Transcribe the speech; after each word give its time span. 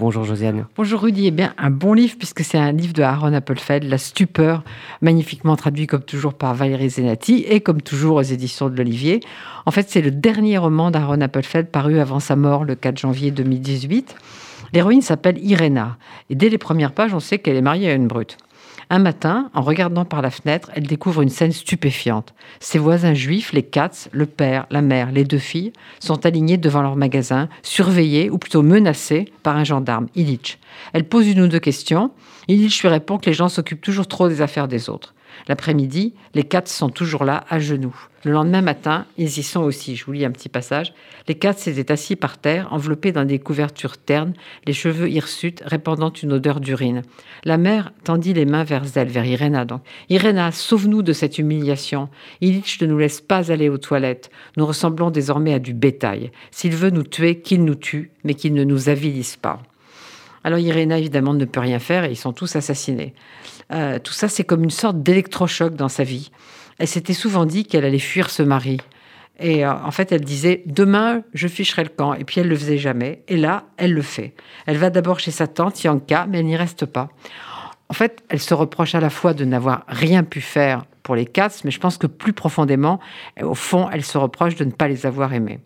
Bonjour 0.00 0.22
Josiane. 0.22 0.66
Bonjour 0.76 1.00
Rudy. 1.00 1.26
Eh 1.26 1.30
bien, 1.32 1.54
un 1.58 1.70
bon 1.70 1.92
livre 1.92 2.14
puisque 2.16 2.44
c'est 2.44 2.56
un 2.56 2.70
livre 2.70 2.92
de 2.92 3.02
Aaron 3.02 3.32
Appelfeld, 3.32 3.82
La 3.82 3.98
stupeur, 3.98 4.62
magnifiquement 5.02 5.56
traduit 5.56 5.88
comme 5.88 6.02
toujours 6.02 6.34
par 6.34 6.54
Valérie 6.54 6.88
Zenati 6.88 7.44
et 7.48 7.60
comme 7.60 7.82
toujours 7.82 8.14
aux 8.14 8.22
éditions 8.22 8.68
de 8.68 8.76
l'Olivier. 8.76 9.18
En 9.66 9.72
fait, 9.72 9.90
c'est 9.90 10.00
le 10.00 10.12
dernier 10.12 10.56
roman 10.56 10.92
d'Aaron 10.92 11.20
Appelfeld 11.20 11.66
paru 11.66 11.98
avant 11.98 12.20
sa 12.20 12.36
mort 12.36 12.64
le 12.64 12.76
4 12.76 12.96
janvier 12.96 13.32
2018. 13.32 14.14
L'héroïne 14.72 15.02
s'appelle 15.02 15.44
Irena 15.44 15.96
et 16.30 16.36
dès 16.36 16.48
les 16.48 16.58
premières 16.58 16.92
pages, 16.92 17.12
on 17.12 17.18
sait 17.18 17.40
qu'elle 17.40 17.56
est 17.56 17.60
mariée 17.60 17.90
à 17.90 17.94
une 17.94 18.06
brute. 18.06 18.38
Un 18.90 19.00
matin, 19.00 19.50
en 19.52 19.60
regardant 19.60 20.06
par 20.06 20.22
la 20.22 20.30
fenêtre, 20.30 20.70
elle 20.74 20.86
découvre 20.86 21.20
une 21.20 21.28
scène 21.28 21.52
stupéfiante. 21.52 22.32
Ses 22.58 22.78
voisins 22.78 23.12
juifs, 23.12 23.52
les 23.52 23.62
Katz, 23.62 24.08
le 24.12 24.24
père, 24.24 24.66
la 24.70 24.80
mère, 24.80 25.12
les 25.12 25.24
deux 25.24 25.38
filles, 25.38 25.74
sont 26.00 26.24
alignés 26.24 26.56
devant 26.56 26.80
leur 26.80 26.96
magasin, 26.96 27.50
surveillés 27.62 28.30
ou 28.30 28.38
plutôt 28.38 28.62
menacés 28.62 29.26
par 29.42 29.58
un 29.58 29.64
gendarme, 29.64 30.06
Illich. 30.14 30.58
Elle 30.94 31.04
pose 31.04 31.28
une 31.28 31.42
ou 31.42 31.48
deux 31.48 31.58
questions. 31.58 32.12
Illich 32.48 32.80
lui 32.80 32.88
répond 32.88 33.18
que 33.18 33.26
les 33.26 33.34
gens 33.34 33.50
s'occupent 33.50 33.82
toujours 33.82 34.08
trop 34.08 34.26
des 34.26 34.40
affaires 34.40 34.68
des 34.68 34.88
autres. 34.88 35.14
L'après-midi, 35.48 36.14
les 36.34 36.44
quatre 36.44 36.68
sont 36.68 36.88
toujours 36.88 37.24
là, 37.24 37.44
à 37.50 37.58
genoux. 37.58 37.94
Le 38.24 38.32
lendemain 38.32 38.62
matin, 38.62 39.06
ils 39.16 39.38
y 39.38 39.42
sont 39.44 39.60
aussi. 39.60 39.94
Je 39.94 40.04
vous 40.04 40.12
lis 40.12 40.24
un 40.24 40.32
petit 40.32 40.48
passage. 40.48 40.92
Les 41.28 41.36
quatre 41.36 41.58
s'étaient 41.58 41.92
assis 41.92 42.16
par 42.16 42.38
terre, 42.38 42.66
enveloppés 42.72 43.12
dans 43.12 43.24
des 43.24 43.38
couvertures 43.38 43.96
ternes, 43.96 44.32
les 44.66 44.72
cheveux 44.72 45.08
hirsutes, 45.08 45.62
répandant 45.64 46.12
une 46.12 46.32
odeur 46.32 46.58
d'urine. 46.58 47.02
La 47.44 47.58
mère 47.58 47.92
tendit 48.02 48.34
les 48.34 48.44
mains 48.44 48.64
vers 48.64 48.82
elle, 48.96 49.08
vers 49.08 49.24
Irena 49.24 49.64
donc. 49.64 49.82
Irena, 50.08 50.50
sauve-nous 50.50 51.02
de 51.02 51.12
cette 51.12 51.38
humiliation. 51.38 52.08
Illich 52.40 52.80
ne 52.80 52.86
nous 52.88 52.98
laisse 52.98 53.20
pas 53.20 53.52
aller 53.52 53.68
aux 53.68 53.78
toilettes. 53.78 54.30
Nous 54.56 54.66
ressemblons 54.66 55.10
désormais 55.10 55.54
à 55.54 55.60
du 55.60 55.72
bétail. 55.72 56.32
S'il 56.50 56.74
veut 56.74 56.90
nous 56.90 57.04
tuer, 57.04 57.40
qu'il 57.40 57.64
nous 57.64 57.76
tue, 57.76 58.10
mais 58.24 58.34
qu'il 58.34 58.52
ne 58.52 58.64
nous 58.64 58.88
avilisse 58.88 59.36
pas. 59.36 59.62
Alors 60.42 60.58
Irena, 60.58 60.98
évidemment, 60.98 61.34
ne 61.34 61.44
peut 61.44 61.60
rien 61.60 61.78
faire 61.78 62.04
et 62.04 62.10
ils 62.10 62.16
sont 62.16 62.32
tous 62.32 62.56
assassinés. 62.56 63.14
Euh, 63.72 63.98
tout 63.98 64.12
ça, 64.12 64.28
c'est 64.28 64.44
comme 64.44 64.64
une 64.64 64.70
sorte 64.70 65.02
d'électrochoc 65.02 65.74
dans 65.74 65.88
sa 65.88 66.02
vie. 66.02 66.30
Elle 66.78 66.88
s'était 66.88 67.12
souvent 67.12 67.44
dit 67.44 67.64
qu'elle 67.64 67.84
allait 67.84 67.98
fuir 67.98 68.30
ce 68.30 68.42
mari. 68.42 68.78
Et 69.40 69.64
euh, 69.64 69.72
en 69.72 69.90
fait, 69.90 70.10
elle 70.12 70.24
disait 70.24 70.62
demain, 70.66 71.22
je 71.34 71.48
ficherai 71.48 71.84
le 71.84 71.90
camp. 71.90 72.14
Et 72.14 72.24
puis 72.24 72.40
elle 72.40 72.48
le 72.48 72.56
faisait 72.56 72.78
jamais. 72.78 73.22
Et 73.28 73.36
là, 73.36 73.64
elle 73.76 73.92
le 73.92 74.02
fait. 74.02 74.34
Elle 74.66 74.78
va 74.78 74.90
d'abord 74.90 75.20
chez 75.20 75.30
sa 75.30 75.46
tante 75.46 75.82
Yanka, 75.82 76.26
mais 76.28 76.40
elle 76.40 76.46
n'y 76.46 76.56
reste 76.56 76.86
pas. 76.86 77.08
En 77.88 77.94
fait, 77.94 78.22
elle 78.28 78.40
se 78.40 78.54
reproche 78.54 78.94
à 78.94 79.00
la 79.00 79.10
fois 79.10 79.34
de 79.34 79.44
n'avoir 79.44 79.84
rien 79.88 80.22
pu 80.24 80.40
faire 80.40 80.84
pour 81.08 81.16
les 81.16 81.24
Cats, 81.24 81.62
mais 81.64 81.70
je 81.70 81.80
pense 81.80 81.96
que 81.96 82.06
plus 82.06 82.34
profondément, 82.34 83.00
au 83.40 83.54
fond, 83.54 83.88
elle 83.90 84.04
se 84.04 84.18
reproche 84.18 84.56
de 84.56 84.64
ne 84.64 84.72
pas 84.72 84.88
les 84.88 85.06
avoir 85.06 85.32
aimés. 85.32 85.58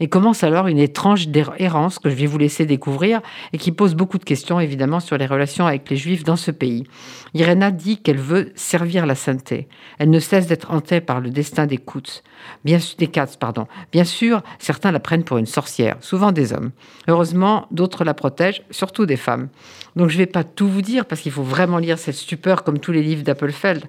Et 0.00 0.08
commence 0.10 0.44
alors 0.44 0.66
une 0.66 0.78
étrange 0.78 1.28
errance 1.56 1.98
que 1.98 2.10
je 2.10 2.14
vais 2.14 2.26
vous 2.26 2.36
laisser 2.36 2.66
découvrir 2.66 3.22
et 3.54 3.58
qui 3.58 3.72
pose 3.72 3.94
beaucoup 3.94 4.18
de 4.18 4.24
questions 4.24 4.60
évidemment 4.60 5.00
sur 5.00 5.16
les 5.16 5.24
relations 5.24 5.66
avec 5.66 5.88
les 5.88 5.96
Juifs 5.96 6.24
dans 6.24 6.36
ce 6.36 6.50
pays. 6.50 6.84
Irena 7.32 7.70
dit 7.70 8.02
qu'elle 8.02 8.18
veut 8.18 8.52
servir 8.54 9.06
la 9.06 9.14
sainteté. 9.14 9.66
Elle 9.98 10.10
ne 10.10 10.20
cesse 10.20 10.46
d'être 10.46 10.70
hantée 10.70 11.00
par 11.00 11.22
le 11.22 11.30
destin 11.30 11.64
des 11.64 11.78
Cats. 11.78 12.20
Bien, 12.64 12.78
des 12.98 13.08
pardon. 13.40 13.66
Bien 13.92 14.04
sûr, 14.04 14.42
certains 14.58 14.92
la 14.92 15.00
prennent 15.00 15.24
pour 15.24 15.38
une 15.38 15.46
sorcière, 15.46 15.96
souvent 16.00 16.32
des 16.32 16.52
hommes. 16.52 16.70
Heureusement, 17.08 17.66
d'autres 17.70 18.04
la 18.04 18.14
protègent, 18.14 18.62
surtout 18.70 19.06
des 19.06 19.16
femmes. 19.16 19.48
Donc 19.96 20.08
je 20.08 20.14
ne 20.14 20.18
vais 20.18 20.26
pas 20.26 20.44
tout 20.44 20.68
vous 20.68 20.82
dire 20.82 21.06
parce 21.06 21.20
qu'il 21.20 21.32
faut 21.32 21.42
vraiment 21.42 21.78
lire 21.78 21.98
cette 21.98 22.14
stupeur 22.14 22.64
comme 22.64 22.78
tous 22.78 22.92
les 22.92 23.02
livres 23.02 23.22
d'Appelfeld. 23.22 23.84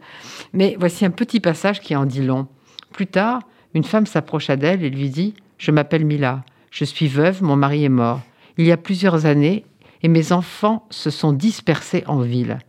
Mais 0.54 0.76
voici 0.94 1.06
un 1.06 1.10
petit 1.10 1.40
passage 1.40 1.82
qui 1.82 1.96
en 1.96 2.06
dit 2.06 2.22
long. 2.22 2.46
Plus 2.92 3.08
tard, 3.08 3.42
une 3.74 3.84
femme 3.84 4.06
s'approcha 4.06 4.58
d'elle 4.58 4.84
et 4.84 4.92
lui 4.92 5.10
dit 5.10 5.34
Je 5.58 5.72
m'appelle 5.72 6.06
Mila, 6.06 6.44
je 6.70 6.86
suis 6.86 7.08
veuve, 7.08 7.42
mon 7.42 7.56
mari 7.56 7.84
est 7.84 7.90
mort. 7.90 8.22
Il 8.60 8.68
y 8.68 8.72
a 8.72 8.78
plusieurs 8.78 9.26
années, 9.26 9.66
et 10.04 10.08
mes 10.08 10.32
enfants 10.32 10.86
se 10.92 11.10
sont 11.10 11.34
dispersés 11.34 12.04
en 12.06 12.20
ville. 12.20 12.60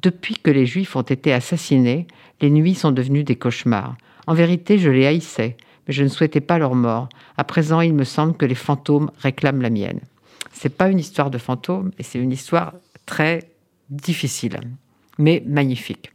Depuis 0.00 0.36
que 0.36 0.52
les 0.52 0.64
Juifs 0.64 0.94
ont 0.94 1.02
été 1.02 1.32
assassinés, 1.32 2.06
les 2.40 2.50
nuits 2.50 2.76
sont 2.76 2.92
devenues 2.92 3.24
des 3.24 3.34
cauchemars. 3.34 3.96
En 4.28 4.34
vérité, 4.34 4.78
je 4.78 4.88
les 4.88 5.04
haïssais, 5.04 5.56
mais 5.88 5.92
je 5.92 6.04
ne 6.04 6.08
souhaitais 6.08 6.40
pas 6.40 6.58
leur 6.58 6.76
mort. 6.76 7.08
À 7.36 7.42
présent, 7.42 7.80
il 7.80 7.94
me 7.94 8.04
semble 8.04 8.36
que 8.36 8.46
les 8.46 8.54
fantômes 8.54 9.10
réclament 9.18 9.62
la 9.62 9.70
mienne. 9.70 9.98
C'est 10.52 10.76
pas 10.76 10.88
une 10.88 11.00
histoire 11.00 11.30
de 11.32 11.38
fantômes, 11.38 11.90
et 11.98 12.04
c'est 12.04 12.20
une 12.20 12.30
histoire 12.30 12.74
très 13.06 13.40
difficile, 13.90 14.60
mais 15.18 15.42
magnifique. 15.44 16.10